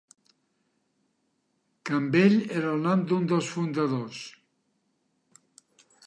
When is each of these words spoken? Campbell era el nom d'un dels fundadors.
Campbell 1.89 2.37
era 2.61 2.71
el 2.77 2.81
nom 2.85 3.03
d'un 3.11 3.27
dels 3.33 3.49
fundadors. 3.57 4.23